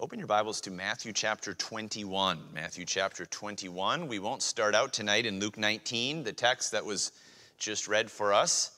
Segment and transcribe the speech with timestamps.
[0.00, 2.40] Open your Bibles to Matthew chapter 21.
[2.52, 4.08] Matthew chapter 21.
[4.08, 7.12] We won't start out tonight in Luke 19, the text that was
[7.58, 8.72] just read for us.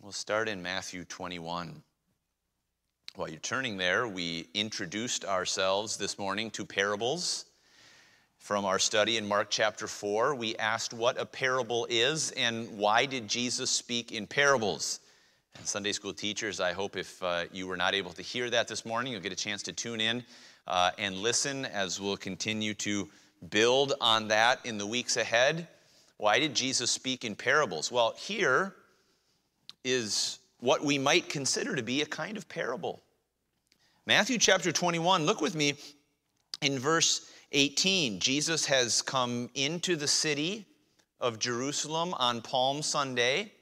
[0.00, 1.82] We'll start in Matthew 21.
[3.14, 7.44] While you're turning there, we introduced ourselves this morning to parables.
[8.38, 13.04] From our study in Mark chapter 4, we asked what a parable is and why
[13.04, 15.00] did Jesus speak in parables.
[15.58, 18.68] And Sunday school teachers, I hope if uh, you were not able to hear that
[18.68, 20.24] this morning, you'll get a chance to tune in
[20.66, 23.08] uh, and listen as we'll continue to
[23.50, 25.68] build on that in the weeks ahead.
[26.16, 27.90] Why did Jesus speak in parables?
[27.90, 28.74] Well, here
[29.84, 33.02] is what we might consider to be a kind of parable.
[34.06, 35.74] Matthew chapter 21, look with me
[36.60, 38.20] in verse 18.
[38.20, 40.66] Jesus has come into the city
[41.20, 43.52] of Jerusalem on Palm Sunday.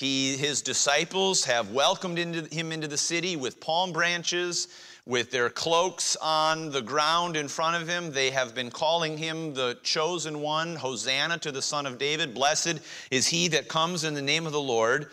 [0.00, 4.68] He, his disciples have welcomed into, him into the city with palm branches,
[5.04, 8.10] with their cloaks on the ground in front of him.
[8.10, 12.32] They have been calling him the chosen one, Hosanna to the Son of David.
[12.32, 12.80] Blessed
[13.10, 15.10] is he that comes in the name of the Lord.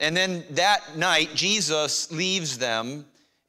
[0.00, 3.06] And then that night, Jesus leaves them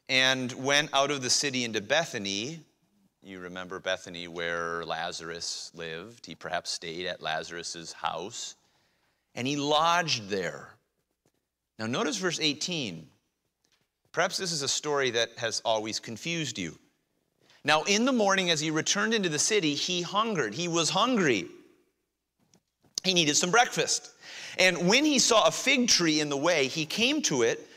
[0.09, 2.59] and went out of the city into Bethany.
[3.23, 6.27] You remember Bethany where Lazarus lived.
[6.27, 8.53] He perhaps stayed at Lazarus's house
[9.37, 10.73] and he lodged there.
[11.79, 13.07] Now, notice verse 18.
[14.11, 16.77] Perhaps this is a story that has always confused you.
[17.63, 20.53] Now, in the morning, as he returned into the city, he hungered.
[20.53, 21.47] He was hungry.
[23.03, 24.11] He needed some breakfast.
[24.57, 27.67] And when he saw a fig tree in the way, he came to it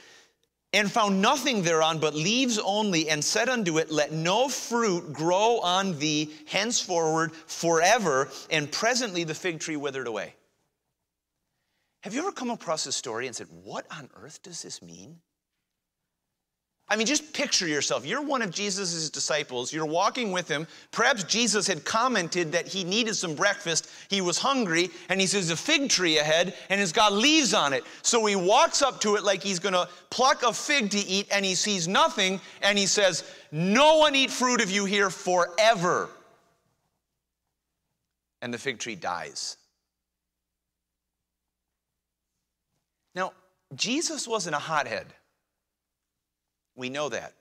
[0.72, 5.58] and found nothing thereon but leaves only, and said unto it, Let no fruit grow
[5.58, 8.30] on thee henceforward forever.
[8.50, 10.34] And presently the fig tree withered away.
[12.02, 15.20] Have you ever come across this story and said, What on earth does this mean?
[16.92, 18.04] I mean, just picture yourself.
[18.04, 19.72] You're one of Jesus' disciples.
[19.72, 20.66] You're walking with him.
[20.90, 23.88] Perhaps Jesus had commented that he needed some breakfast.
[24.08, 27.72] He was hungry, and he sees a fig tree ahead, and it's got leaves on
[27.72, 27.84] it.
[28.02, 31.28] So he walks up to it like he's going to pluck a fig to eat,
[31.30, 33.22] and he sees nothing, and he says,
[33.52, 36.10] No one eat fruit of you here forever.
[38.42, 39.58] And the fig tree dies.
[43.14, 43.33] Now,
[43.75, 45.07] Jesus wasn't a hothead.
[46.77, 47.35] We know that.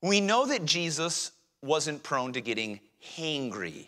[0.00, 2.80] We know that Jesus wasn't prone to getting
[3.16, 3.86] hangry.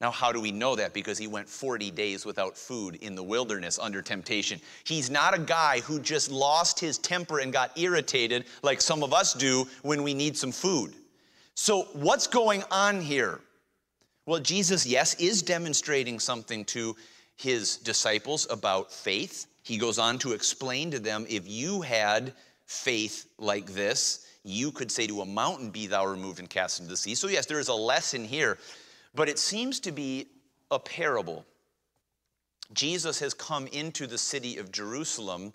[0.00, 0.92] Now, how do we know that?
[0.92, 4.60] Because he went 40 days without food in the wilderness under temptation.
[4.82, 9.12] He's not a guy who just lost his temper and got irritated like some of
[9.12, 10.94] us do when we need some food.
[11.54, 13.38] So, what's going on here?
[14.26, 16.96] Well, Jesus, yes, is demonstrating something to
[17.36, 19.46] his disciples about faith.
[19.62, 22.32] He goes on to explain to them if you had
[22.66, 26.90] faith like this, you could say to a mountain, Be thou removed and cast into
[26.90, 27.14] the sea.
[27.14, 28.58] So, yes, there is a lesson here,
[29.14, 30.28] but it seems to be
[30.70, 31.44] a parable.
[32.72, 35.52] Jesus has come into the city of Jerusalem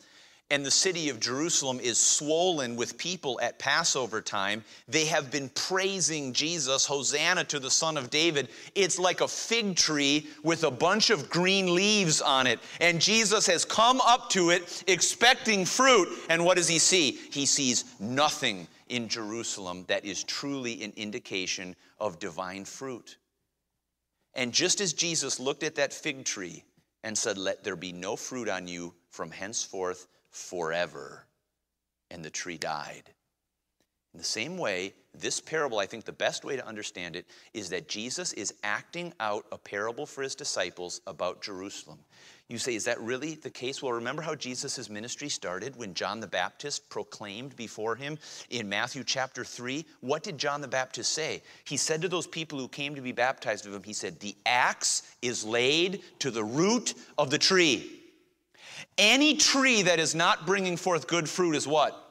[0.50, 4.64] and the city of Jerusalem is swollen with people at Passover time.
[4.88, 8.48] They have been praising Jesus, Hosanna to the Son of David.
[8.74, 12.60] It's like a fig tree with a bunch of green leaves on it.
[12.80, 16.08] And Jesus has come up to it expecting fruit.
[16.30, 17.12] And what does he see?
[17.12, 23.18] He sees nothing in Jerusalem that is truly an indication of divine fruit.
[24.34, 26.64] And just as Jesus looked at that fig tree
[27.04, 31.26] and said, Let there be no fruit on you from henceforth forever.
[32.12, 33.12] And the tree died.
[34.14, 37.70] In the same way, this parable, I think the best way to understand it is
[37.70, 42.00] that Jesus is acting out a parable for his disciples about Jerusalem.
[42.50, 43.84] You say, is that really the case?
[43.84, 48.18] Well, remember how Jesus' ministry started when John the Baptist proclaimed before him
[48.50, 49.86] in Matthew chapter 3?
[50.00, 51.44] What did John the Baptist say?
[51.66, 54.36] He said to those people who came to be baptized of him, he said, The
[54.46, 57.97] axe is laid to the root of the tree.
[58.98, 62.07] Any tree that is not bringing forth good fruit is what?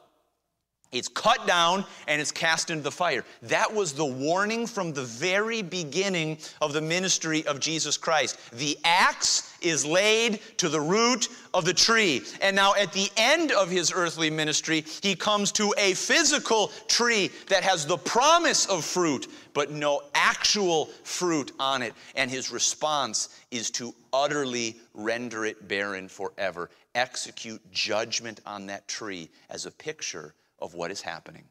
[0.93, 3.25] It's cut down and it's cast into the fire.
[3.41, 8.39] That was the warning from the very beginning of the ministry of Jesus Christ.
[8.53, 12.21] The axe is laid to the root of the tree.
[12.41, 17.31] And now, at the end of his earthly ministry, he comes to a physical tree
[17.49, 21.93] that has the promise of fruit, but no actual fruit on it.
[22.15, 29.29] And his response is to utterly render it barren forever, execute judgment on that tree
[29.49, 31.45] as a picture of what is happening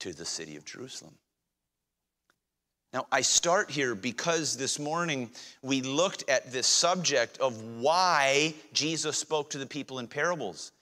[0.00, 1.14] to the city of Jerusalem.
[2.92, 9.18] Now, I start here because this morning we looked at this subject of why Jesus
[9.18, 10.72] spoke to the people in parables.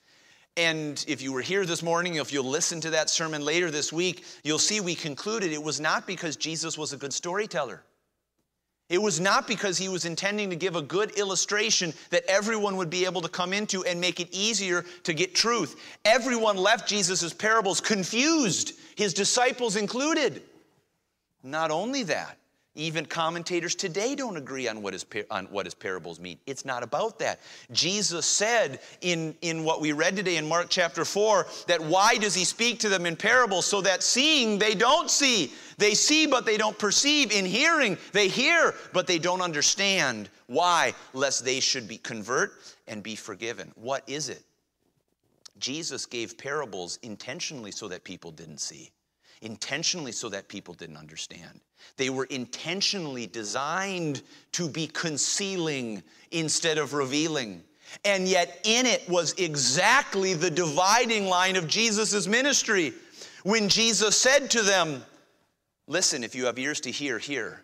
[0.55, 3.91] And if you were here this morning, if you'll listen to that sermon later this
[3.91, 7.83] week, you'll see we concluded it was not because Jesus was a good storyteller.
[8.87, 12.91] It was not because he was intending to give a good illustration that everyone would
[12.91, 15.79] be able to come into and make it easier to get truth.
[16.05, 20.43] Everyone left Jesus' parables confused, his disciples included.
[21.41, 22.37] Not only that,
[22.75, 26.37] even commentators today don't agree on what, his, on what his parables mean.
[26.45, 27.39] It's not about that.
[27.71, 32.35] Jesus said in, in what we read today in Mark chapter 4 that why does
[32.35, 33.65] he speak to them in parables?
[33.65, 35.51] So that seeing they don't see.
[35.77, 37.31] They see but they don't perceive.
[37.31, 40.29] In hearing they hear but they don't understand.
[40.47, 40.93] Why?
[41.13, 42.53] Lest they should be convert
[42.87, 43.71] and be forgiven.
[43.75, 44.43] What is it?
[45.57, 48.91] Jesus gave parables intentionally so that people didn't see
[49.41, 51.61] intentionally so that people didn't understand.
[51.97, 54.21] They were intentionally designed
[54.53, 57.63] to be concealing instead of revealing.
[58.03, 62.93] And yet, in it was exactly the dividing line of Jesus' ministry.
[63.43, 65.03] When Jesus said to them,
[65.87, 67.61] Listen, if you have ears to hear, hear.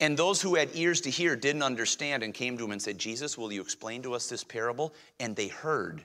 [0.00, 2.98] And those who had ears to hear didn't understand and came to him and said,
[2.98, 4.94] Jesus, will you explain to us this parable?
[5.20, 6.04] And they heard.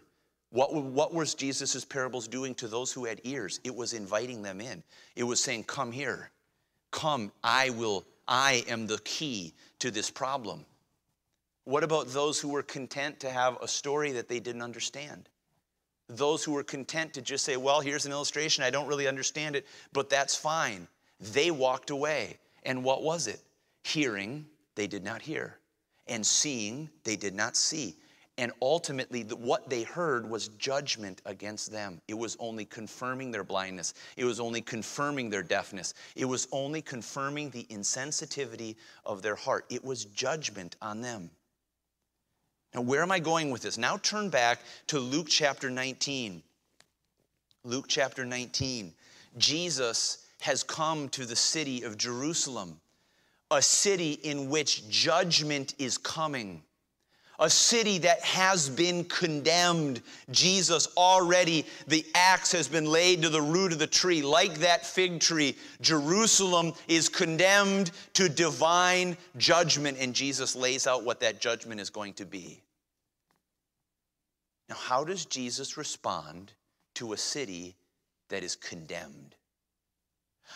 [0.51, 3.59] What, what was Jesus' parables doing to those who had ears?
[3.63, 4.83] It was inviting them in.
[5.15, 6.29] It was saying, Come here.
[6.91, 10.65] Come, I will, I am the key to this problem.
[11.65, 15.29] What about those who were content to have a story that they didn't understand?
[16.07, 18.63] Those who were content to just say, Well, here's an illustration.
[18.63, 20.87] I don't really understand it, but that's fine.
[21.19, 22.37] They walked away.
[22.63, 23.41] And what was it?
[23.83, 24.45] Hearing,
[24.75, 25.57] they did not hear.
[26.07, 27.97] And seeing, they did not see.
[28.39, 31.99] And ultimately, what they heard was judgment against them.
[32.07, 33.95] It was only confirming their blindness.
[34.15, 35.95] It was only confirming their deafness.
[36.15, 38.75] It was only confirming the insensitivity
[39.05, 39.65] of their heart.
[39.69, 41.31] It was judgment on them.
[42.75, 43.77] Now, where am I going with this?
[43.77, 46.43] Now turn back to Luke chapter 19.
[47.63, 48.93] Luke chapter 19.
[49.39, 52.79] Jesus has come to the city of Jerusalem,
[53.49, 56.61] a city in which judgment is coming
[57.39, 60.01] a city that has been condemned.
[60.31, 64.21] Jesus already, the axe has been laid to the root of the tree.
[64.21, 71.19] Like that fig tree, Jerusalem is condemned to divine judgment, and Jesus lays out what
[71.19, 72.61] that judgment is going to be.
[74.69, 76.51] Now, how does Jesus respond
[76.95, 77.75] to a city
[78.29, 79.35] that is condemned?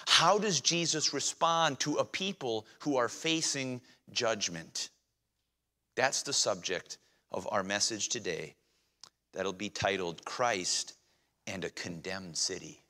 [0.08, 3.82] How does Jesus respond to a people who are facing
[4.12, 4.90] judgment?
[6.02, 6.98] That's the subject
[7.32, 8.56] of our message today.
[9.34, 10.96] That'll be titled Christ
[11.46, 12.82] and a Condemned City.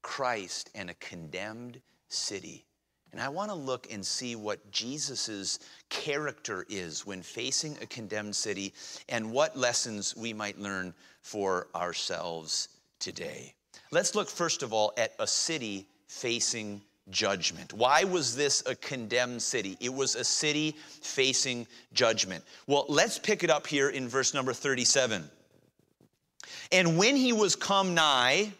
[0.00, 2.64] Christ and a Condemned City.
[3.12, 5.58] And I want to look and see what Jesus'
[5.90, 8.72] character is when facing a condemned city
[9.10, 12.68] and what lessons we might learn for ourselves
[12.98, 13.52] today.
[13.90, 17.72] Let's look first of all at a city facing judgment.
[17.72, 19.76] Why was this a condemned city?
[19.80, 22.44] It was a city facing judgment.
[22.66, 25.28] Well, let's pick it up here in verse number 37.
[26.72, 28.52] And when he was come nigh,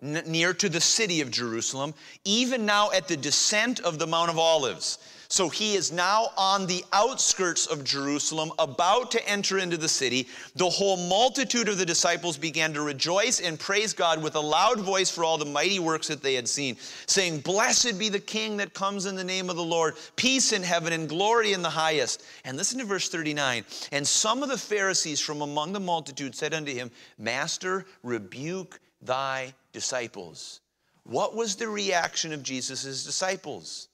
[0.00, 4.38] near to the city of Jerusalem, even now at the descent of the Mount of
[4.38, 4.98] Olives,
[5.34, 10.28] so he is now on the outskirts of Jerusalem, about to enter into the city.
[10.54, 14.78] The whole multitude of the disciples began to rejoice and praise God with a loud
[14.78, 16.76] voice for all the mighty works that they had seen,
[17.06, 20.62] saying, Blessed be the King that comes in the name of the Lord, peace in
[20.62, 22.22] heaven and glory in the highest.
[22.44, 23.64] And listen to verse 39.
[23.90, 29.52] And some of the Pharisees from among the multitude said unto him, Master, rebuke thy
[29.72, 30.60] disciples.
[31.02, 33.88] What was the reaction of Jesus' disciples?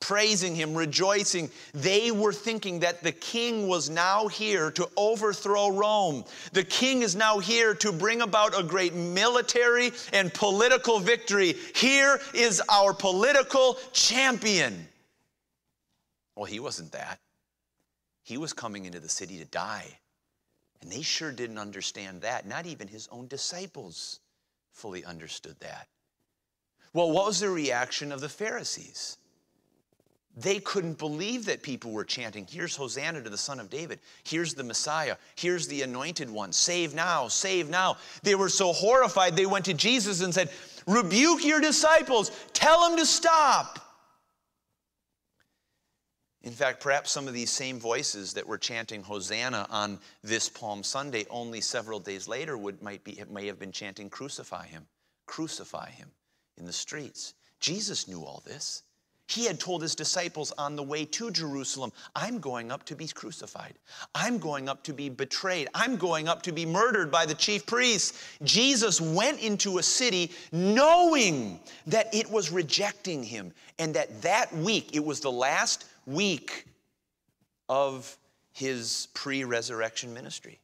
[0.00, 1.50] Praising him, rejoicing.
[1.72, 6.24] They were thinking that the king was now here to overthrow Rome.
[6.52, 11.54] The king is now here to bring about a great military and political victory.
[11.74, 14.86] Here is our political champion.
[16.36, 17.18] Well, he wasn't that.
[18.24, 19.98] He was coming into the city to die.
[20.82, 22.46] And they sure didn't understand that.
[22.46, 24.20] Not even his own disciples
[24.72, 25.88] fully understood that.
[26.92, 29.16] Well, what was the reaction of the Pharisees?
[30.36, 34.00] They couldn't believe that people were chanting, Here's Hosanna to the Son of David.
[34.24, 35.16] Here's the Messiah.
[35.36, 36.52] Here's the anointed one.
[36.52, 37.98] Save now, save now.
[38.22, 40.50] They were so horrified, they went to Jesus and said,
[40.86, 43.78] Rebuke your disciples, tell them to stop.
[46.42, 50.82] In fact, perhaps some of these same voices that were chanting Hosanna on this Palm
[50.82, 54.86] Sunday only several days later would, might be, may have been chanting, Crucify him,
[55.26, 56.10] crucify him
[56.58, 57.32] in the streets.
[57.60, 58.82] Jesus knew all this.
[59.26, 63.08] He had told his disciples on the way to Jerusalem, I'm going up to be
[63.08, 63.74] crucified.
[64.14, 65.68] I'm going up to be betrayed.
[65.74, 68.36] I'm going up to be murdered by the chief priests.
[68.42, 74.94] Jesus went into a city knowing that it was rejecting him and that that week,
[74.94, 76.66] it was the last week
[77.70, 78.18] of
[78.52, 80.60] his pre resurrection ministry.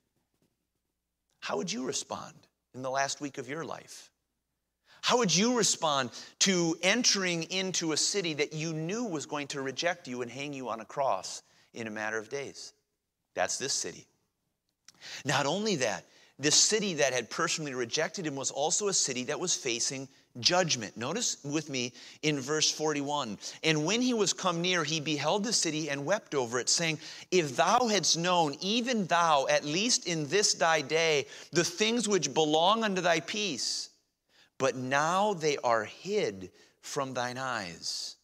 [1.41, 2.35] How would you respond
[2.75, 4.10] in the last week of your life?
[5.03, 9.63] How would you respond to entering into a city that you knew was going to
[9.63, 11.43] reject you and hang you on a cross
[11.75, 12.73] in a matter of days?
[13.35, 14.07] That's this city.
[15.25, 16.05] Not only that,
[16.39, 20.97] this city that had personally rejected him was also a city that was facing judgment.
[20.97, 21.93] Notice with me
[22.23, 26.35] in verse 41 And when he was come near, he beheld the city and wept
[26.35, 26.99] over it, saying,
[27.31, 32.33] If thou hadst known, even thou, at least in this thy day, the things which
[32.33, 33.90] belong unto thy peace,
[34.61, 36.51] but now they are hid
[36.83, 38.17] from thine eyes.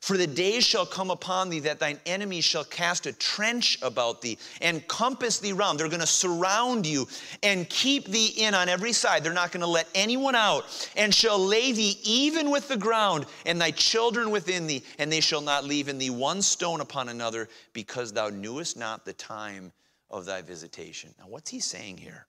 [0.00, 4.22] For the days shall come upon thee that thine enemies shall cast a trench about
[4.22, 5.80] thee and compass thee round.
[5.80, 7.08] They're going to surround you
[7.42, 9.24] and keep thee in on every side.
[9.24, 13.26] They're not going to let anyone out and shall lay thee even with the ground
[13.44, 17.08] and thy children within thee, and they shall not leave in thee one stone upon
[17.08, 19.72] another because thou knewest not the time
[20.10, 21.12] of thy visitation.
[21.18, 22.28] Now, what's he saying here?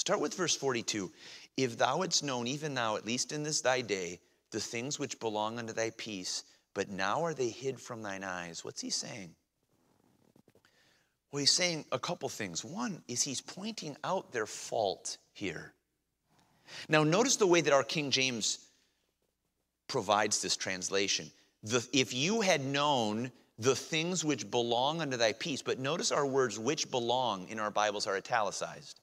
[0.00, 1.10] Start with verse 42.
[1.64, 5.20] If thou hadst known, even now, at least in this thy day, the things which
[5.20, 8.64] belong unto thy peace, but now are they hid from thine eyes.
[8.64, 9.34] What's he saying?
[11.30, 12.64] Well, he's saying a couple things.
[12.64, 15.72] One is he's pointing out their fault here.
[16.88, 18.58] Now, notice the way that our King James
[19.86, 21.30] provides this translation.
[21.62, 26.26] The, if you had known the things which belong unto thy peace, but notice our
[26.26, 28.99] words which belong in our Bibles are italicized.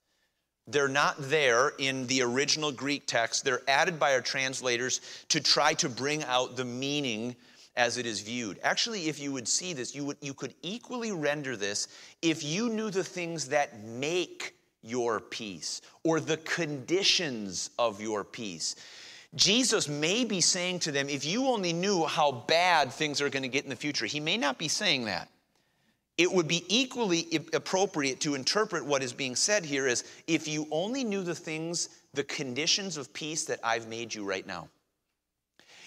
[0.68, 3.46] They're not there in the original Greek text.
[3.46, 7.36] They're added by our translators to try to bring out the meaning
[7.78, 8.60] as it is viewed.
[8.64, 11.88] Actually, if you would see this, you, would, you could equally render this
[12.22, 18.76] if you knew the things that make your peace or the conditions of your peace.
[19.36, 23.44] Jesus may be saying to them, if you only knew how bad things are going
[23.44, 25.30] to get in the future, he may not be saying that
[26.18, 30.68] it would be equally appropriate to interpret what is being said here as if you
[30.72, 34.70] only knew the things, the conditions of peace that I've made you right now.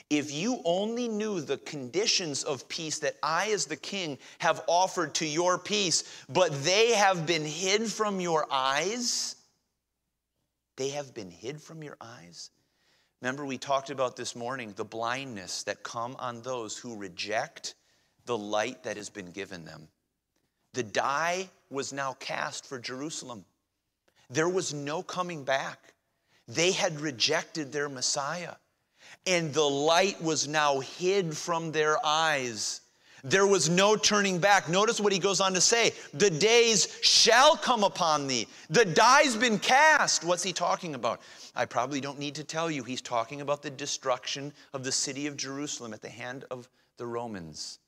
[0.08, 5.14] If you only knew the conditions of peace that I, as the king, have offered
[5.16, 9.36] to your peace, but they have been hid from your eyes,
[10.76, 12.50] they have been hid from your eyes.
[13.20, 17.74] Remember, we talked about this morning the blindness that come on those who reject
[18.24, 19.88] the light that has been given them.
[20.72, 23.44] The die was now cast for Jerusalem.
[24.28, 25.94] There was no coming back.
[26.46, 28.54] They had rejected their Messiah,
[29.26, 32.80] and the light was now hid from their eyes.
[33.22, 34.68] There was no turning back.
[34.68, 38.46] Notice what he goes on to say The days shall come upon thee.
[38.70, 40.24] The die's been cast.
[40.24, 41.20] What's he talking about?
[41.54, 42.82] I probably don't need to tell you.
[42.82, 47.06] He's talking about the destruction of the city of Jerusalem at the hand of the
[47.06, 47.78] Romans.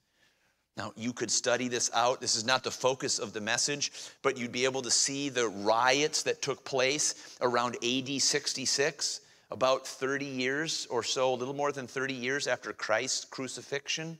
[0.76, 2.20] Now, you could study this out.
[2.20, 5.48] This is not the focus of the message, but you'd be able to see the
[5.48, 11.72] riots that took place around AD 66, about 30 years or so, a little more
[11.72, 14.18] than 30 years after Christ's crucifixion.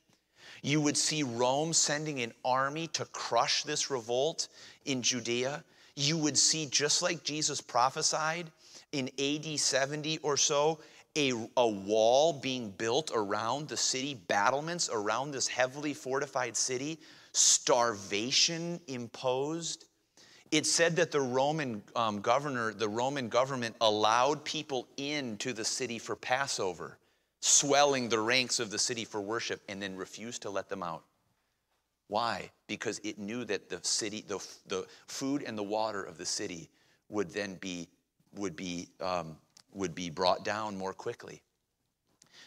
[0.61, 4.49] You would see Rome sending an army to crush this revolt
[4.85, 5.65] in Judea.
[5.97, 8.51] You would see, just like Jesus prophesied
[8.93, 10.79] in AD 70 or so,
[11.17, 16.99] a, a wall being built around the city, battlements around this heavily fortified city,
[17.33, 19.87] starvation imposed.
[20.51, 25.99] It said that the Roman um, governor, the Roman government allowed people into the city
[25.99, 26.99] for Passover,
[27.41, 31.05] swelling the ranks of the city for worship, and then refused to let them out.
[32.09, 32.51] Why?
[32.67, 36.69] Because it knew that the city, the, the food and the water of the city
[37.09, 37.89] would then be,
[38.35, 39.37] would be um,
[39.75, 41.43] would be brought down more quickly.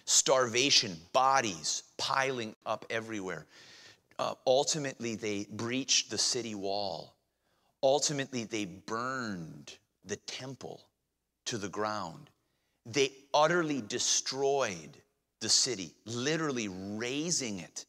[0.06, 3.46] Starvation, bodies piling up everywhere.
[4.20, 7.16] Uh, ultimately, they breached the city wall.
[7.84, 9.74] Ultimately, they burned
[10.06, 10.82] the temple
[11.46, 12.30] to the ground.
[12.86, 14.98] They utterly destroyed
[15.42, 17.86] the city, literally razing it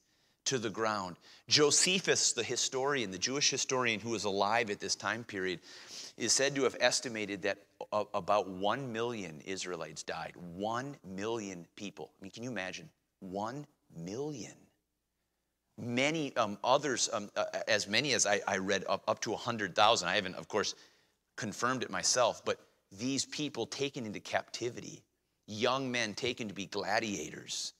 [0.47, 1.17] to the ground.
[1.49, 5.61] Josephus, the historian, the Jewish historian who was alive at this time period,
[6.17, 7.59] is said to have estimated that
[7.93, 10.33] about 1 million Israelites died.
[10.55, 12.11] 1 million people.
[12.19, 12.89] I mean, can you imagine?
[13.21, 14.55] 1 million.
[15.79, 20.09] Many um, others, um, uh, as many as I, I read, up, up to 100,000.
[20.09, 20.75] I haven't, of course,
[21.37, 22.59] confirmed it myself, but
[22.91, 25.03] these people taken into captivity,
[25.47, 27.75] young men taken to be gladiators,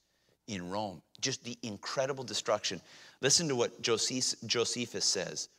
[0.47, 1.01] in Rome.
[1.21, 2.81] Just the incredible destruction.
[3.21, 5.49] Listen to what Josephus says.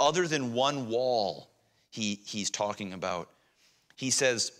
[0.00, 1.50] Other than one wall,
[1.90, 3.30] he, he's talking about.
[3.96, 4.52] He says,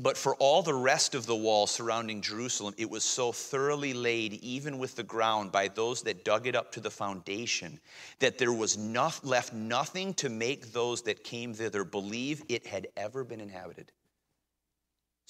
[0.00, 4.34] but for all the rest of the wall surrounding Jerusalem, it was so thoroughly laid,
[4.34, 7.80] even with the ground, by those that dug it up to the foundation,
[8.20, 8.78] that there was
[9.24, 13.90] left nothing to make those that came thither believe it had ever been inhabited.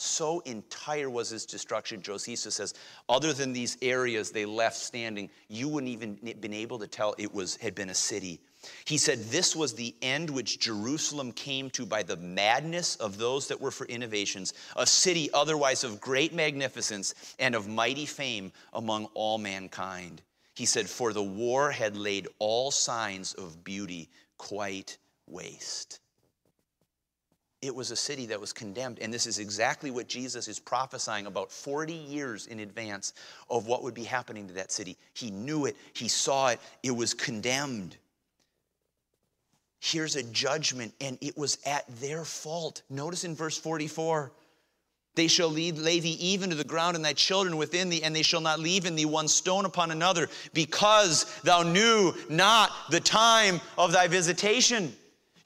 [0.01, 2.73] So entire was its destruction, Josephus says,
[3.09, 7.35] other than these areas they left standing, you wouldn't even been able to tell it
[7.35, 8.39] was had been a city.
[8.85, 13.49] He said this was the end which Jerusalem came to by the madness of those
[13.49, 19.07] that were for innovations, a city otherwise of great magnificence and of mighty fame among
[19.15, 20.23] all mankind.
[20.55, 25.99] He said, For the war had laid all signs of beauty quite waste.
[27.61, 28.99] It was a city that was condemned.
[29.01, 33.13] And this is exactly what Jesus is prophesying about 40 years in advance
[33.51, 34.97] of what would be happening to that city.
[35.15, 37.97] He knew it, he saw it, it was condemned.
[39.81, 42.83] Here's a judgment, and it was at their fault.
[42.91, 44.33] Notice in verse 44
[45.19, 48.15] they shall lead, lay thee even to the ground, and thy children within thee, and
[48.15, 53.01] they shall not leave in thee one stone upon another, because thou knew not the
[53.01, 54.95] time of thy visitation.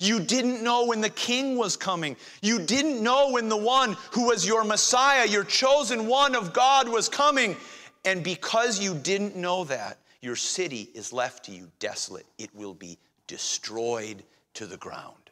[0.03, 2.17] You didn't know when the king was coming.
[2.41, 6.89] You didn't know when the one who was your Messiah, your chosen one of God,
[6.89, 7.57] was coming.
[8.05, 12.27] And because you didn't know that, your city is left to you desolate.
[12.37, 15.31] It will be destroyed to the ground.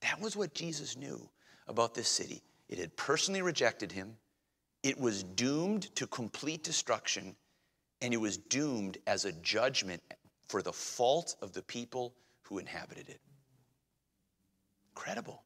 [0.00, 1.28] That was what Jesus knew
[1.68, 2.42] about this city.
[2.68, 4.16] It had personally rejected him,
[4.82, 7.36] it was doomed to complete destruction,
[8.02, 10.02] and it was doomed as a judgment
[10.48, 12.14] for the fault of the people
[12.48, 13.20] who inhabited it.
[14.90, 15.42] Incredible.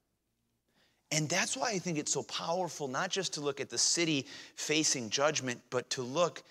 [1.11, 4.27] And that's why I think it's so powerful not just to look at the city
[4.57, 6.43] facing judgment, but to look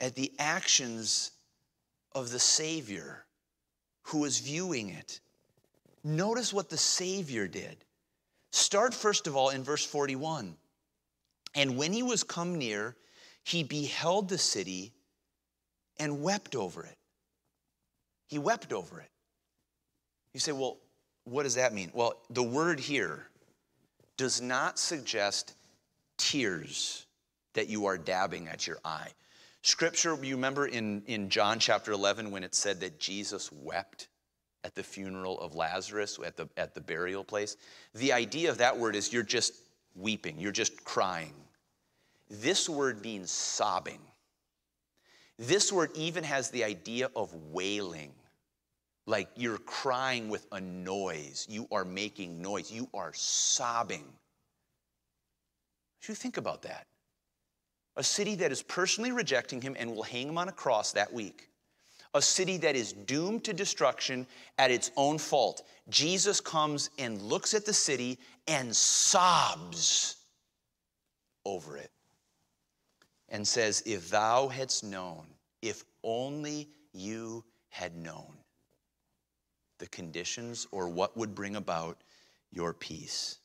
[0.00, 1.30] at the actions
[2.12, 3.24] of the Savior
[4.02, 5.20] who was viewing it.
[6.02, 7.76] Notice what the Savior did.
[8.50, 10.56] Start first of all in verse 41.
[11.54, 12.96] And when he was come near,
[13.44, 14.92] he beheld the city
[15.98, 16.96] and wept over it.
[18.26, 19.10] He wept over it.
[20.32, 20.78] You say, well,
[21.24, 21.90] what does that mean?
[21.92, 23.26] Well, the word here
[24.16, 25.54] does not suggest
[26.16, 27.06] tears
[27.54, 29.08] that you are dabbing at your eye.
[29.62, 34.08] Scripture, you remember in, in John chapter 11 when it said that Jesus wept
[34.64, 37.56] at the funeral of Lazarus, at the, at the burial place?
[37.94, 39.54] The idea of that word is you're just
[39.94, 41.34] weeping, you're just crying.
[42.30, 44.00] This word means sobbing.
[45.38, 48.12] This word even has the idea of wailing
[49.08, 51.46] like you're crying with a noise.
[51.48, 52.70] You are making noise.
[52.70, 54.04] You are sobbing.
[56.06, 56.86] You think about that?
[57.96, 61.12] A city that is personally rejecting him and will hang him on a cross that
[61.12, 61.48] week.
[62.14, 64.26] A city that is doomed to destruction
[64.58, 65.62] at its own fault.
[65.88, 70.16] Jesus comes and looks at the city and sobs
[71.44, 71.90] over it
[73.30, 75.26] and says, If thou hadst known,
[75.60, 78.37] if only you had known
[79.78, 81.98] the conditions or what would bring about
[82.52, 83.38] your peace.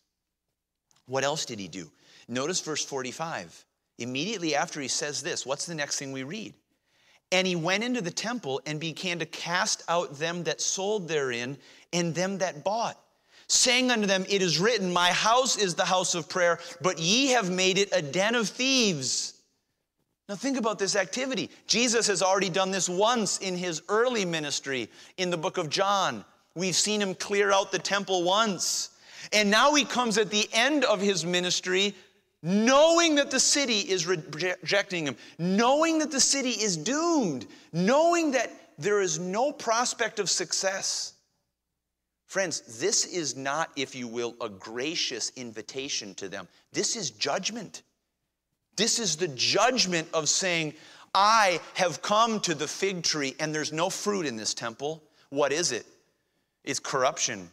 [1.06, 1.92] What else did he do?
[2.28, 3.66] Notice verse 45.
[4.00, 6.54] Immediately after he says this, what's the next thing we read?
[7.32, 11.58] And he went into the temple and began to cast out them that sold therein
[11.92, 13.00] and them that bought,
[13.48, 17.28] saying unto them, It is written, My house is the house of prayer, but ye
[17.28, 19.34] have made it a den of thieves.
[20.30, 21.50] Now, think about this activity.
[21.68, 26.24] Jesus has already done this once in his early ministry in the book of John.
[26.56, 28.92] We've seen him clear out the temple once.
[29.34, 31.94] And now he comes at the end of his ministry,
[32.42, 38.52] knowing that the city is rejecting him, knowing that the city is doomed, knowing that
[38.78, 41.14] there is no prospect of success.
[42.28, 46.48] Friends, this is not, if you will, a gracious invitation to them.
[46.72, 47.84] This is judgment.
[48.76, 50.74] This is the judgment of saying,
[51.14, 55.04] I have come to the fig tree and there's no fruit in this temple.
[55.30, 55.86] What is it?
[56.64, 57.50] It's corruption.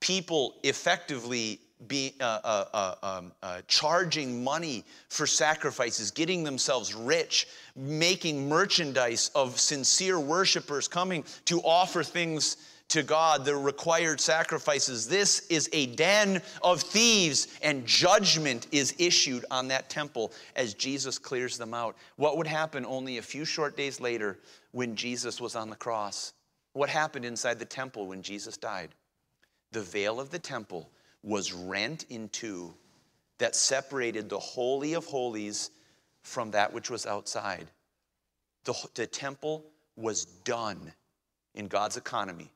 [0.00, 7.46] People effectively be uh, uh, uh, um, uh, charging money for sacrifices, getting themselves rich,
[7.76, 12.56] making merchandise of sincere worshipers coming to offer things
[12.88, 15.06] to God, the required sacrifices.
[15.06, 21.18] This is a den of thieves, and judgment is issued on that temple as Jesus
[21.18, 21.96] clears them out.
[22.16, 24.38] What would happen only a few short days later
[24.72, 26.32] when Jesus was on the cross?
[26.72, 28.90] What happened inside the temple when Jesus died?
[29.72, 30.90] The veil of the temple
[31.22, 32.72] was rent in two
[33.36, 35.70] that separated the Holy of Holies
[36.22, 37.68] from that which was outside.
[38.64, 39.64] The, the temple
[39.96, 40.92] was done
[41.54, 42.50] in God's economy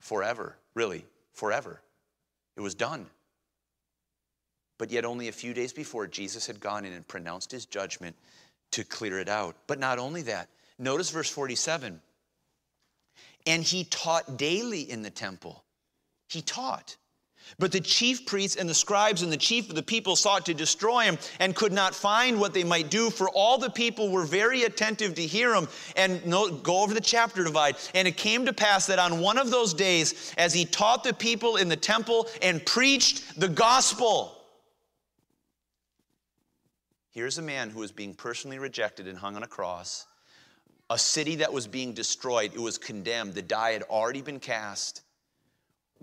[0.00, 1.80] forever, really, forever.
[2.56, 3.06] It was done.
[4.78, 8.16] But yet, only a few days before, Jesus had gone in and pronounced his judgment
[8.72, 9.56] to clear it out.
[9.66, 12.00] But not only that, notice verse 47
[13.46, 15.64] and he taught daily in the temple.
[16.28, 16.96] He taught.
[17.58, 20.54] But the chief priests and the scribes and the chief of the people sought to
[20.54, 24.24] destroy him and could not find what they might do, for all the people were
[24.24, 25.68] very attentive to hear him.
[25.96, 26.22] And
[26.62, 27.76] go over the chapter divide.
[27.94, 31.12] And it came to pass that on one of those days, as he taught the
[31.12, 34.36] people in the temple and preached the gospel,
[37.10, 40.06] here's a man who was being personally rejected and hung on a cross,
[40.88, 45.02] a city that was being destroyed, it was condemned, the die had already been cast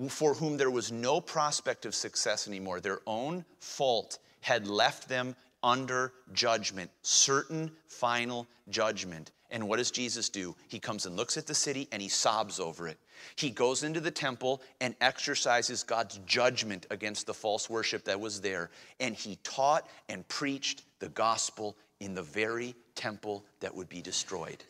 [0.09, 2.79] for whom there was no prospect of success anymore.
[2.79, 9.31] Their own fault had left them under judgment, certain final judgment.
[9.49, 10.55] And what does Jesus do?
[10.67, 12.97] He comes and looks at the city and he sobs over it.
[13.35, 18.41] He goes into the temple and exercises God's judgment against the false worship that was
[18.41, 18.69] there.
[18.99, 24.63] And he taught and preached the gospel in the very temple that would be destroyed.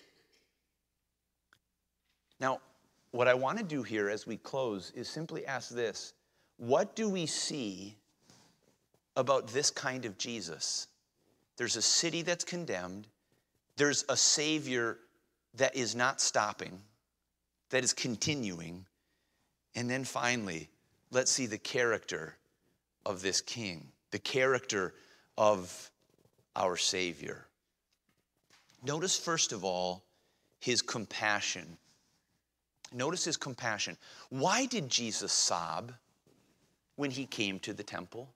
[2.39, 2.61] Now,
[3.11, 6.13] what I want to do here as we close is simply ask this
[6.57, 7.95] What do we see
[9.15, 10.87] about this kind of Jesus?
[11.57, 13.07] There's a city that's condemned,
[13.77, 14.99] there's a Savior
[15.55, 16.79] that is not stopping,
[17.69, 18.85] that is continuing.
[19.75, 20.69] And then finally,
[21.11, 22.35] let's see the character
[23.05, 24.93] of this King, the character
[25.37, 25.91] of
[26.55, 27.45] our Savior.
[28.83, 30.03] Notice, first of all,
[30.59, 31.77] his compassion
[32.93, 33.97] Notice his compassion.
[34.29, 35.93] Why did Jesus sob
[36.95, 38.29] when he came to the temple?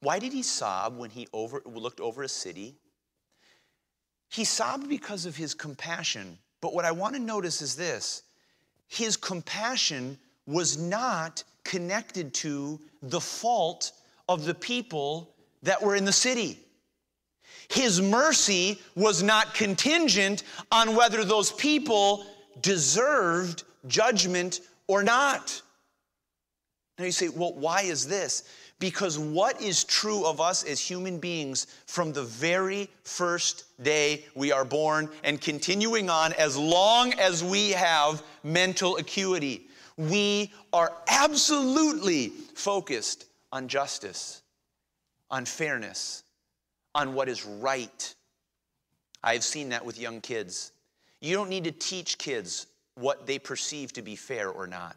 [0.00, 2.74] Why did he sob when he over, looked over a city?
[4.30, 6.38] He sobbed because of his compassion.
[6.60, 8.22] But what I want to notice is this
[8.88, 13.92] his compassion was not connected to the fault
[14.28, 16.58] of the people that were in the city.
[17.68, 22.26] His mercy was not contingent on whether those people
[22.60, 25.62] deserved judgment or not.
[26.98, 28.44] Now you say, well, why is this?
[28.78, 34.52] Because what is true of us as human beings from the very first day we
[34.52, 39.68] are born and continuing on as long as we have mental acuity?
[39.96, 44.42] We are absolutely focused on justice,
[45.30, 46.22] on fairness,
[46.94, 48.14] on what is right.
[49.22, 50.72] I've seen that with young kids.
[51.20, 54.96] You don't need to teach kids what they perceive to be fair or not.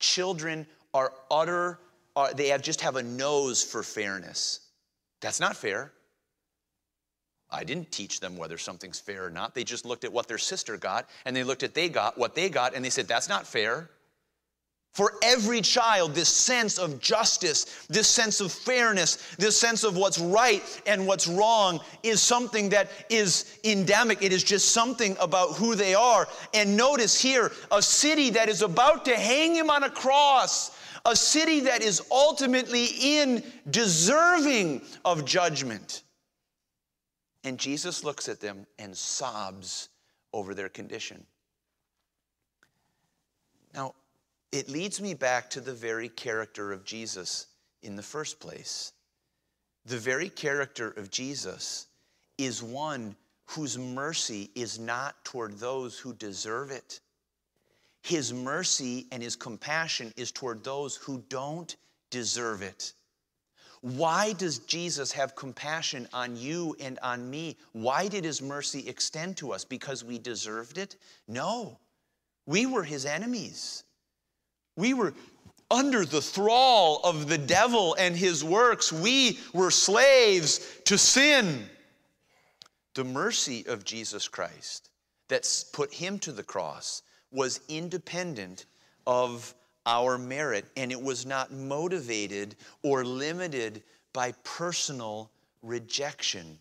[0.00, 1.78] Children are utter,
[2.16, 4.60] are, they have just have a nose for fairness.
[5.20, 5.92] That's not fair.
[7.50, 9.54] I didn't teach them whether something's fair or not.
[9.54, 12.34] They just looked at what their sister got and they looked at they got what
[12.34, 13.90] they got and they said that's not fair.
[14.94, 20.20] For every child, this sense of justice, this sense of fairness, this sense of what's
[20.20, 24.22] right and what's wrong is something that is endemic.
[24.22, 26.28] It is just something about who they are.
[26.54, 30.70] And notice here a city that is about to hang him on a cross,
[31.04, 36.04] a city that is ultimately in deserving of judgment.
[37.42, 39.88] And Jesus looks at them and sobs
[40.32, 41.26] over their condition.
[43.74, 43.94] Now,
[44.54, 47.48] it leads me back to the very character of Jesus
[47.82, 48.92] in the first place.
[49.84, 51.88] The very character of Jesus
[52.38, 57.00] is one whose mercy is not toward those who deserve it.
[58.02, 61.74] His mercy and his compassion is toward those who don't
[62.10, 62.92] deserve it.
[63.80, 67.56] Why does Jesus have compassion on you and on me?
[67.72, 69.64] Why did his mercy extend to us?
[69.64, 70.94] Because we deserved it?
[71.26, 71.80] No.
[72.46, 73.82] We were his enemies.
[74.76, 75.14] We were
[75.70, 78.92] under the thrall of the devil and his works.
[78.92, 81.68] We were slaves to sin.
[82.94, 84.90] The mercy of Jesus Christ
[85.28, 88.66] that put him to the cross was independent
[89.06, 89.54] of
[89.86, 93.82] our merit, and it was not motivated or limited
[94.12, 95.30] by personal
[95.62, 96.58] rejection.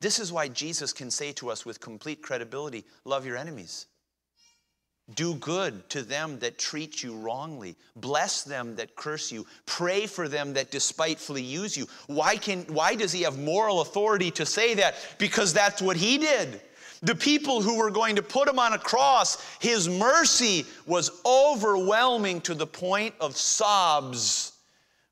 [0.00, 3.86] This is why Jesus can say to us with complete credibility love your enemies.
[5.12, 7.76] Do good to them that treat you wrongly.
[7.96, 9.46] Bless them that curse you.
[9.66, 11.86] Pray for them that despitefully use you.
[12.06, 14.94] Why, can, why does he have moral authority to say that?
[15.18, 16.62] Because that's what he did.
[17.02, 22.40] The people who were going to put him on a cross, his mercy was overwhelming
[22.42, 24.52] to the point of sobs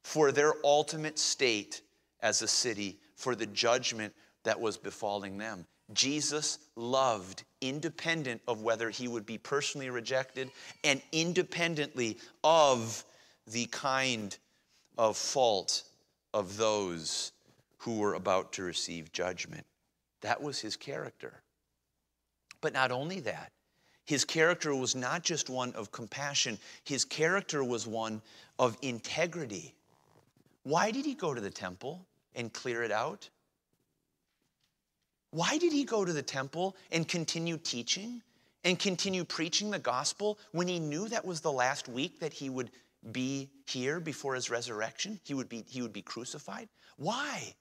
[0.02, 1.82] for their ultimate state
[2.20, 5.66] as a city for the judgment that was befalling them.
[5.94, 10.50] Jesus loved independent of whether he would be personally rejected
[10.84, 13.04] and independently of
[13.46, 14.36] the kind
[14.98, 15.84] of fault
[16.34, 17.32] of those
[17.78, 19.66] who were about to receive judgment.
[20.20, 21.42] That was his character.
[22.60, 23.50] But not only that,
[24.04, 28.22] his character was not just one of compassion, his character was one
[28.58, 29.74] of integrity.
[30.64, 33.28] Why did he go to the temple and clear it out?
[35.32, 38.22] Why did he go to the temple and continue teaching
[38.64, 42.50] and continue preaching the gospel when he knew that was the last week that he
[42.50, 42.70] would
[43.10, 45.18] be here before his resurrection?
[45.24, 46.68] He would be, he would be crucified?
[46.98, 47.54] Why?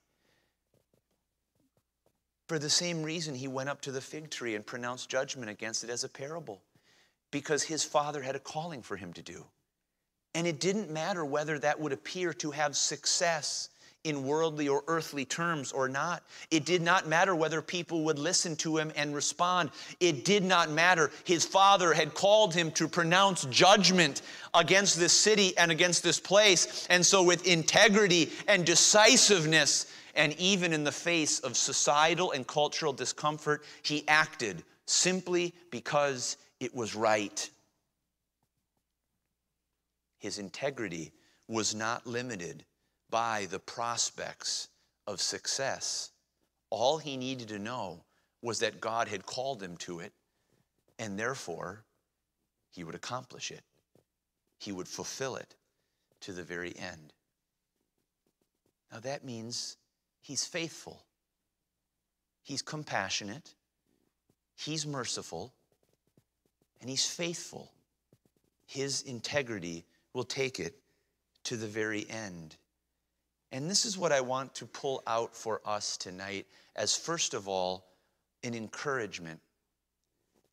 [2.46, 5.82] For the same reason, he went up to the fig tree and pronounced judgment against
[5.82, 6.62] it as a parable,
[7.30, 9.46] because his father had a calling for him to do.
[10.34, 13.70] And it didn't matter whether that would appear to have success
[14.04, 16.24] in worldly or earthly terms or not.
[16.50, 19.70] It did not matter whether people would listen to him and respond.
[20.00, 21.10] It did not matter.
[21.24, 24.22] His father had called him to pronounce judgment
[24.54, 26.86] against this city and against this place.
[26.90, 32.92] And so, with integrity and decisiveness, and even in the face of societal and cultural
[32.92, 37.48] discomfort, he acted simply because it was right.
[40.18, 41.12] His integrity
[41.48, 42.64] was not limited
[43.12, 44.68] by the prospects
[45.06, 46.10] of success.
[46.70, 48.02] All he needed to know
[48.40, 50.14] was that God had called him to it,
[50.98, 51.84] and therefore
[52.70, 53.62] he would accomplish it.
[54.58, 55.54] He would fulfill it
[56.22, 57.12] to the very end.
[58.90, 59.76] Now that means
[60.22, 61.04] he's faithful,
[62.42, 63.54] he's compassionate,
[64.56, 65.52] he's merciful,
[66.80, 67.70] and he's faithful.
[68.64, 70.76] His integrity will take it
[71.44, 72.56] to the very end.
[73.52, 77.48] And this is what I want to pull out for us tonight as, first of
[77.48, 77.84] all,
[78.42, 79.40] an encouragement.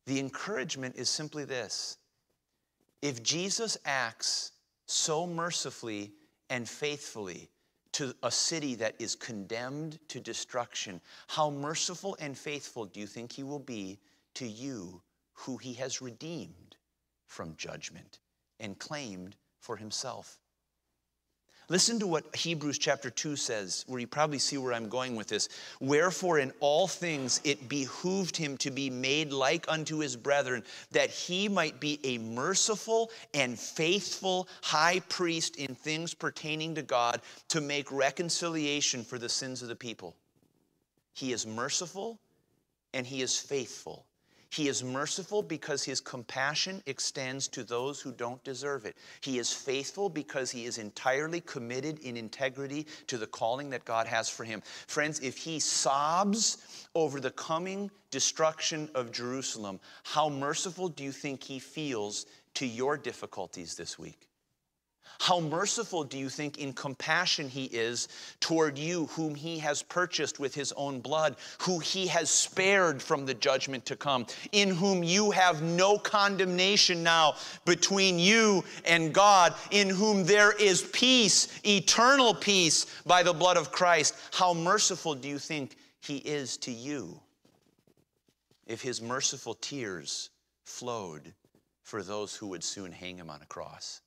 [0.06, 1.96] The encouragement is simply this
[3.00, 4.52] if Jesus acts
[4.86, 6.12] so mercifully
[6.50, 7.48] and faithfully
[7.92, 13.32] to a city that is condemned to destruction, how merciful and faithful do you think
[13.32, 13.98] he will be
[14.34, 15.00] to you
[15.32, 16.76] who he has redeemed
[17.26, 18.18] from judgment
[18.58, 20.39] and claimed for himself?
[21.70, 25.28] Listen to what Hebrews chapter 2 says, where you probably see where I'm going with
[25.28, 25.48] this.
[25.78, 31.10] Wherefore, in all things it behooved him to be made like unto his brethren, that
[31.10, 37.60] he might be a merciful and faithful high priest in things pertaining to God, to
[37.60, 40.16] make reconciliation for the sins of the people.
[41.12, 42.18] He is merciful
[42.92, 44.06] and he is faithful.
[44.50, 48.96] He is merciful because his compassion extends to those who don't deserve it.
[49.20, 54.08] He is faithful because he is entirely committed in integrity to the calling that God
[54.08, 54.60] has for him.
[54.88, 61.44] Friends, if he sobs over the coming destruction of Jerusalem, how merciful do you think
[61.44, 64.29] he feels to your difficulties this week?
[65.20, 68.08] How merciful do you think in compassion he is
[68.40, 73.26] toward you, whom he has purchased with his own blood, who he has spared from
[73.26, 77.34] the judgment to come, in whom you have no condemnation now
[77.66, 83.70] between you and God, in whom there is peace, eternal peace by the blood of
[83.70, 84.14] Christ.
[84.32, 87.20] How merciful do you think he is to you?
[88.66, 90.30] If his merciful tears
[90.64, 91.34] flowed
[91.82, 94.00] for those who would soon hang him on a cross.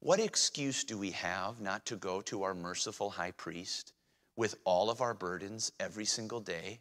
[0.00, 3.92] What excuse do we have not to go to our merciful high priest
[4.34, 6.80] with all of our burdens every single day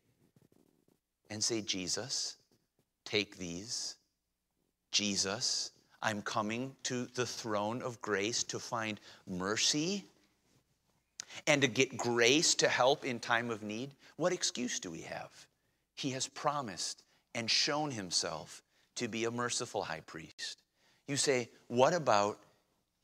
[1.29, 2.37] and say, Jesus,
[3.03, 3.95] take these.
[4.91, 10.05] Jesus, I'm coming to the throne of grace to find mercy
[11.45, 13.91] and to get grace to help in time of need.
[14.15, 15.29] What excuse do we have?
[15.93, 17.03] He has promised
[17.35, 18.63] and shown himself
[18.95, 20.61] to be a merciful high priest.
[21.07, 22.39] You say, What about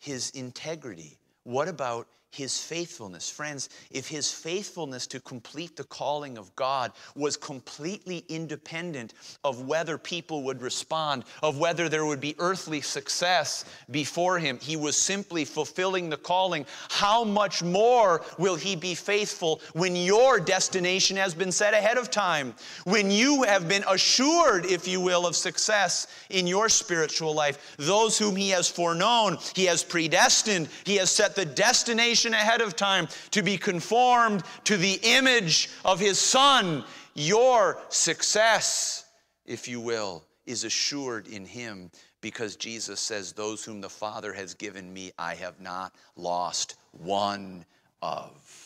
[0.06, 1.18] his integrity?
[1.44, 3.30] What about his faithfulness.
[3.30, 9.98] Friends, if his faithfulness to complete the calling of God was completely independent of whether
[9.98, 15.46] people would respond, of whether there would be earthly success before him, he was simply
[15.46, 16.66] fulfilling the calling.
[16.90, 22.12] How much more will he be faithful when your destination has been set ahead of
[22.12, 22.54] time?
[22.84, 27.76] When you have been assured, if you will, of success in your spiritual life?
[27.78, 32.76] Those whom he has foreknown, he has predestined, he has set the destination ahead of
[32.76, 36.84] time to be conformed to the image of his son.
[37.14, 39.06] Your success,
[39.46, 44.54] if you will, is assured in him because Jesus says, Those whom the Father has
[44.54, 47.66] given me, I have not lost one
[48.02, 48.65] of.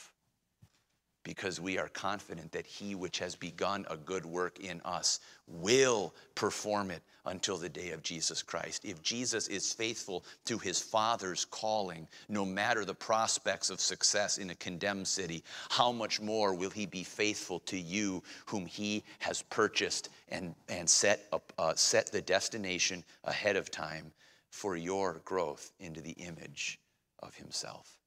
[1.30, 6.16] Because we are confident that he which has begun a good work in us will
[6.34, 8.84] perform it until the day of Jesus Christ.
[8.84, 14.50] If Jesus is faithful to his Father's calling, no matter the prospects of success in
[14.50, 19.44] a condemned city, how much more will he be faithful to you, whom he has
[19.44, 24.12] purchased and, and set, up, uh, set the destination ahead of time
[24.50, 26.80] for your growth into the image
[27.20, 27.99] of himself?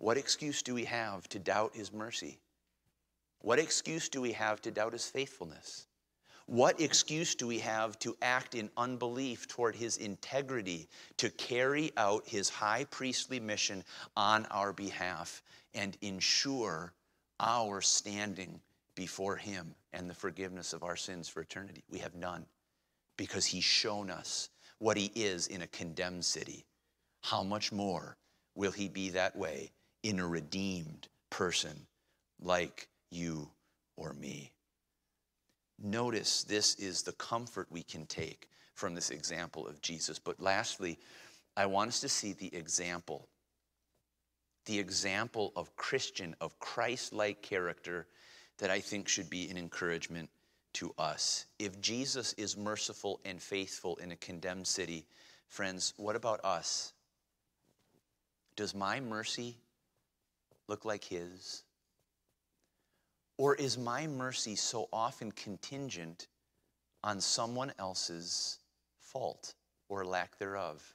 [0.00, 2.38] What excuse do we have to doubt his mercy?
[3.42, 5.88] What excuse do we have to doubt his faithfulness?
[6.46, 12.26] What excuse do we have to act in unbelief toward his integrity, to carry out
[12.26, 13.84] his high priestly mission
[14.16, 15.42] on our behalf
[15.74, 16.94] and ensure
[17.38, 18.58] our standing
[18.94, 21.84] before him and the forgiveness of our sins for eternity?
[21.90, 22.46] We have none
[23.18, 26.64] because he's shown us what he is in a condemned city.
[27.20, 28.16] How much more
[28.54, 31.86] will he be that way in a redeemed person
[32.40, 33.50] like you
[33.96, 34.52] or me.
[35.82, 40.18] Notice this is the comfort we can take from this example of Jesus.
[40.18, 40.98] But lastly,
[41.56, 43.28] I want us to see the example,
[44.66, 48.06] the example of Christian, of Christ like character
[48.58, 50.30] that I think should be an encouragement
[50.74, 51.46] to us.
[51.58, 55.06] If Jesus is merciful and faithful in a condemned city,
[55.48, 56.92] friends, what about us?
[58.56, 59.56] Does my mercy
[60.70, 61.64] look like His?
[63.36, 66.28] Or is my mercy so often contingent
[67.04, 68.58] on someone else's
[68.98, 69.54] fault
[69.88, 70.94] or lack thereof?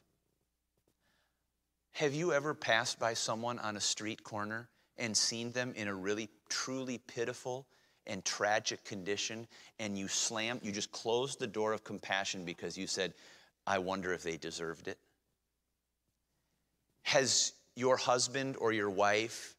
[1.91, 5.93] Have you ever passed by someone on a street corner and seen them in a
[5.93, 7.67] really truly pitiful
[8.07, 9.47] and tragic condition
[9.79, 13.13] and you slam, you just closed the door of compassion because you said,
[13.65, 14.99] I wonder if they deserved it?
[17.03, 19.54] Has your husband or your wife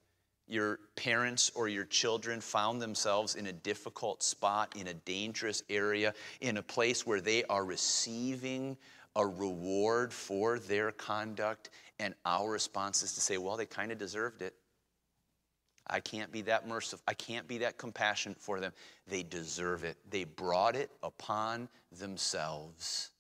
[0.49, 6.15] your parents or your children found themselves in a difficult spot, in a dangerous area,
[6.41, 8.77] in a place where they are receiving
[9.17, 13.99] a reward for their conduct, and our response is to say, well, they kind of
[13.99, 14.55] deserved it.
[15.89, 17.03] I can't be that merciful.
[17.07, 18.73] I can't be that compassionate for them.
[19.07, 19.97] They deserve it.
[20.11, 23.11] They brought it upon themselves.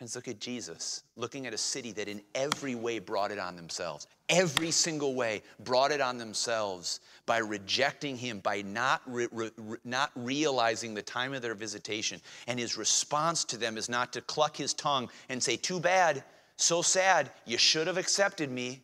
[0.00, 3.54] Friends, look at Jesus, looking at a city that in every way brought it on
[3.54, 4.06] themselves.
[4.30, 10.10] Every single way brought it on themselves by rejecting him, by not, re- re- not
[10.16, 12.18] realizing the time of their visitation.
[12.46, 16.24] And his response to them is not to cluck his tongue and say, Too bad,
[16.56, 18.80] so sad, you should have accepted me.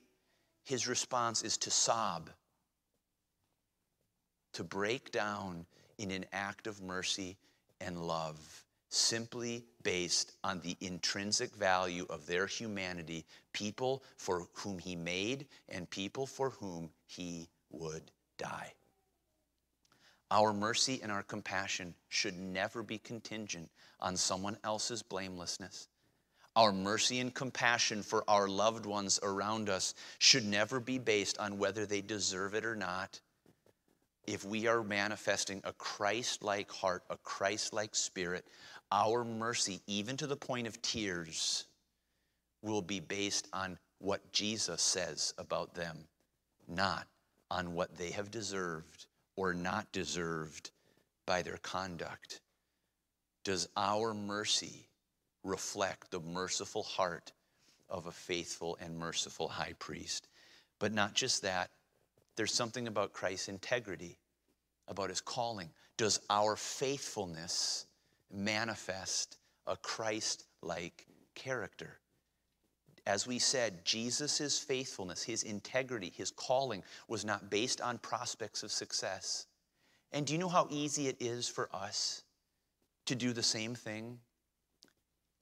[0.65, 2.29] His response is to sob,
[4.53, 5.65] to break down
[5.97, 7.39] in an act of mercy
[7.81, 8.66] and love
[8.97, 15.89] simply based on the intrinsic value of their humanity, people for whom he made and
[15.91, 18.73] people for whom he would die.
[20.31, 25.89] Our mercy and our compassion should never be contingent on someone else's blamelessness.
[26.57, 31.59] Our mercy and compassion for our loved ones around us should never be based on
[31.59, 33.21] whether they deserve it or not.
[34.27, 38.45] If we are manifesting a Christ like heart, a Christ like spirit,
[38.91, 41.67] our mercy, even to the point of tears,
[42.63, 46.09] will be based on what Jesus says about them,
[46.67, 47.07] not
[47.51, 50.71] on what they have deserved or not deserved
[51.27, 52.41] by their conduct.
[53.45, 54.89] Does our mercy
[55.45, 57.33] reflect the merciful heart
[57.89, 60.29] of a faithful and merciful high priest?
[60.81, 61.71] But not just that,
[62.37, 64.19] there's something about Christ's integrity,
[64.89, 65.71] about his calling.
[65.97, 67.87] Does our faithfulness
[68.31, 71.99] manifest a Christ like character.
[73.07, 78.73] As we said, Jesus' faithfulness, his integrity, his calling was not based on prospects of
[78.73, 79.47] success.
[80.13, 82.25] And do you know how easy it is for us
[83.07, 84.19] to do the same thing?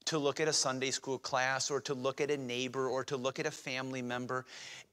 [0.07, 3.17] To look at a Sunday school class or to look at a neighbor or to
[3.17, 4.45] look at a family member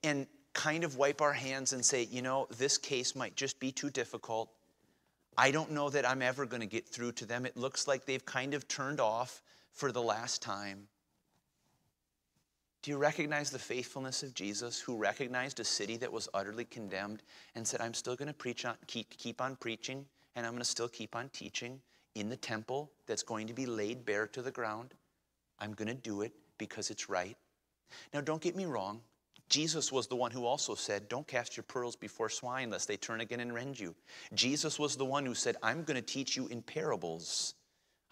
[0.04, 3.72] and kind of wipe our hands and say, you know, this case might just be
[3.72, 4.50] too difficult.
[5.38, 7.45] I don't know that I'm ever going to get through to them.
[7.45, 9.41] It looks like they've kind of turned off
[9.72, 10.88] for the last time.
[12.82, 17.22] Do you recognize the faithfulness of Jesus who recognized a city that was utterly condemned
[17.54, 20.64] and said, I'm still going to preach on, keep, keep on preaching and I'm going
[20.64, 21.80] to still keep on teaching
[22.16, 24.95] in the temple that's going to be laid bare to the ground?
[25.60, 27.38] I'm going to do it because it's right.
[28.14, 29.02] Now, don't get me wrong.
[29.52, 32.95] Jesus was the one who also said, Don't cast your pearls before swine, lest they
[32.95, 33.93] turn again and rend you.
[34.34, 37.54] Jesus was the one who said, I'm going to teach you in parables.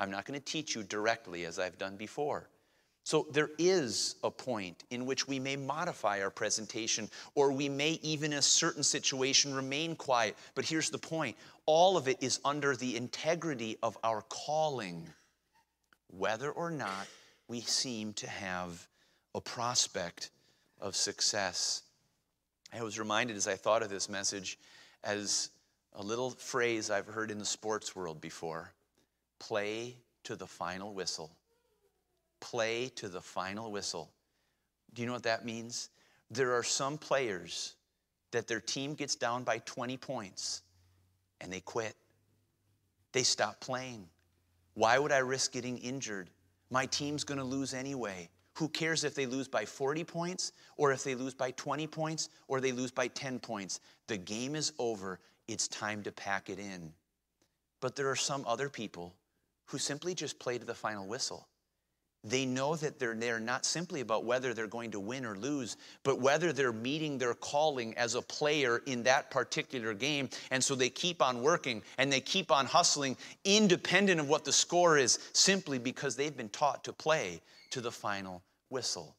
[0.01, 2.49] I'm not going to teach you directly as I've done before.
[3.05, 7.99] So there is a point in which we may modify our presentation, or we may
[8.03, 10.35] even in a certain situation remain quiet.
[10.55, 15.07] But here's the point all of it is under the integrity of our calling,
[16.07, 17.07] whether or not
[17.47, 18.85] we seem to have
[19.33, 20.31] a prospect
[20.79, 21.83] of success.
[22.73, 24.59] I was reminded as I thought of this message
[25.03, 25.49] as
[25.93, 28.71] a little phrase I've heard in the sports world before
[29.39, 31.31] play to the final whistle
[32.39, 34.11] play to the final whistle.
[34.93, 35.89] Do you know what that means?
[36.31, 37.75] There are some players
[38.31, 40.61] that their team gets down by 20 points
[41.41, 41.95] and they quit.
[43.11, 44.05] They stop playing.
[44.75, 46.29] Why would I risk getting injured?
[46.69, 48.29] My team's going to lose anyway.
[48.59, 52.27] Who cares if they lose by 40 points or if they lose by 20 points
[52.49, 53.79] or they lose by 10 points?
[54.07, 55.21] The game is over.
[55.47, 56.91] It's time to pack it in.
[57.79, 59.15] But there are some other people
[59.67, 61.47] who simply just play to the final whistle.
[62.25, 65.77] They know that they're there not simply about whether they're going to win or lose,
[66.03, 70.27] but whether they're meeting their calling as a player in that particular game.
[70.51, 74.51] And so they keep on working and they keep on hustling, independent of what the
[74.51, 77.39] score is, simply because they've been taught to play
[77.69, 79.15] to the final whistle.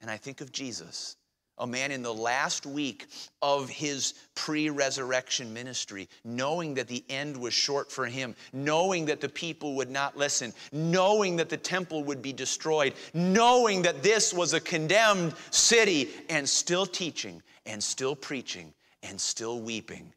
[0.00, 1.16] And I think of Jesus
[1.60, 3.06] a man in the last week
[3.42, 9.20] of his pre resurrection ministry, knowing that the end was short for him, knowing that
[9.20, 14.32] the people would not listen, knowing that the temple would be destroyed, knowing that this
[14.32, 18.72] was a condemned city, and still teaching, and still preaching,
[19.02, 20.12] and still weeping,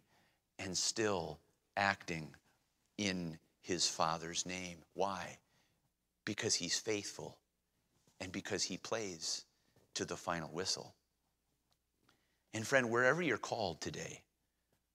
[0.60, 1.38] and still
[1.76, 2.34] acting
[2.98, 4.78] in his Father's name.
[4.94, 5.38] Why?
[6.24, 7.38] Because he's faithful
[8.24, 9.44] and because he plays
[9.96, 10.96] to the final whistle.
[12.54, 14.22] And friend, wherever you're called today,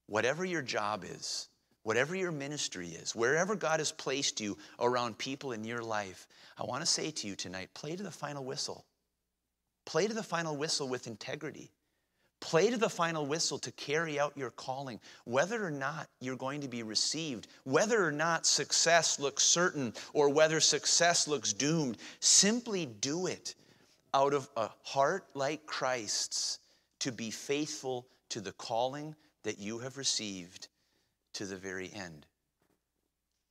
[0.07, 1.47] whatever your job is,
[1.83, 6.27] whatever your ministry is, wherever God has placed you around people in your life,
[6.57, 8.85] I want to say to you tonight play to the final whistle.
[9.85, 11.71] Play to the final whistle with integrity.
[12.39, 16.61] Play to the final whistle to carry out your calling, whether or not you're going
[16.61, 21.97] to be received, whether or not success looks certain or whether success looks doomed.
[22.21, 23.55] Simply do it
[24.13, 26.59] out of a heart like Christ's
[26.99, 30.69] to be faithful to the calling that you have received
[31.33, 32.25] to the very end.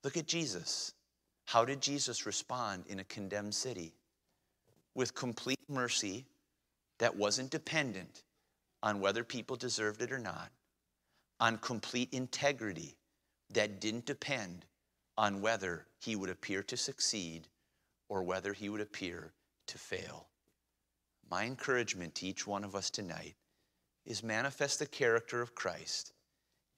[0.03, 0.95] Look at Jesus.
[1.45, 3.93] How did Jesus respond in a condemned city?
[4.95, 6.27] With complete mercy
[6.99, 8.23] that wasn't dependent
[8.83, 10.51] on whether people deserved it or not,
[11.41, 12.97] on complete integrity
[13.51, 14.65] that didn't depend
[15.17, 17.49] on whether he would appear to succeed
[18.09, 19.33] or whether he would appear
[19.67, 20.29] to fail.
[21.31, 23.35] My encouragement to each one of us tonight
[24.07, 26.13] is manifest the character of Christ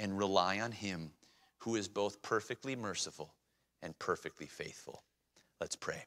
[0.01, 1.13] and rely on Him
[1.59, 3.35] who is both perfectly merciful
[3.83, 5.05] and perfectly faithful.
[5.61, 6.05] Let's pray.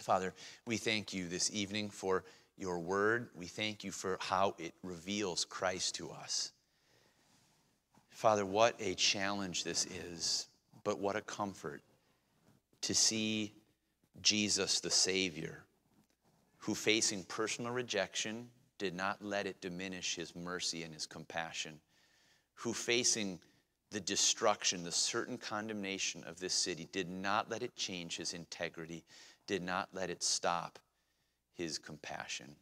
[0.00, 0.34] Father,
[0.66, 2.24] we thank you this evening for
[2.56, 3.28] your word.
[3.34, 6.52] We thank you for how it reveals Christ to us.
[8.10, 10.46] Father, what a challenge this is,
[10.84, 11.82] but what a comfort
[12.82, 13.52] to see
[14.22, 15.64] Jesus, the Savior,
[16.58, 18.48] who facing personal rejection,
[18.78, 21.80] did not let it diminish his mercy and his compassion,
[22.54, 23.40] who facing
[23.90, 29.04] the destruction, the certain condemnation of this city, did not let it change his integrity,
[29.46, 30.78] did not let it stop
[31.54, 32.54] his compassion.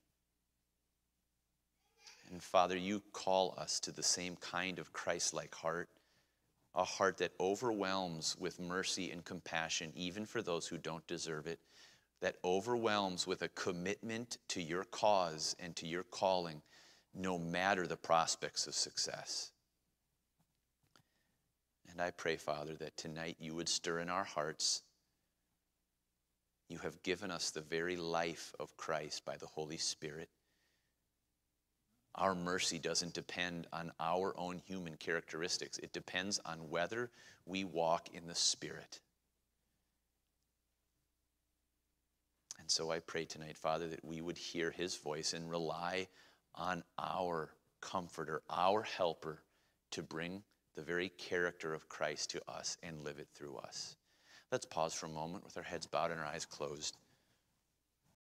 [2.30, 5.88] And Father, you call us to the same kind of Christ like heart,
[6.74, 11.58] a heart that overwhelms with mercy and compassion, even for those who don't deserve it
[12.22, 16.62] that overwhelms with a commitment to your cause and to your calling,
[17.12, 19.50] no matter the prospects of success.
[21.90, 24.82] And I pray, Father, that tonight you would stir in our hearts.
[26.68, 30.28] You have given us the very life of Christ by the Holy Spirit.
[32.14, 37.10] Our mercy doesn't depend on our own human characteristics, it depends on whether
[37.46, 39.00] we walk in the Spirit.
[42.58, 46.06] And so I pray tonight, Father, that we would hear his voice and rely
[46.54, 49.42] on our comforter, our helper,
[49.90, 50.44] to bring
[50.74, 53.96] the very character of Christ to us and live it through us.
[54.52, 56.98] Let's pause for a moment with our heads bowed and our eyes closed.